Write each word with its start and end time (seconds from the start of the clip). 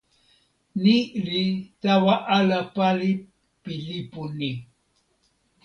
ni 0.81 0.95
li 1.25 1.41
tawa 1.81 2.15
ala 2.37 2.59
pali 2.75 3.09
pi 3.63 3.73
lipu 3.87 4.21
ni. 4.39 4.51